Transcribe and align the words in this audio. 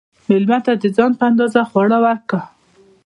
مېلمه 0.27 0.57
ته 0.65 0.73
د 0.81 0.83
ځان 0.95 1.11
په 1.19 1.23
اندازه 1.29 1.61
خواړه 1.69 1.97
ورکړه. 2.05 2.41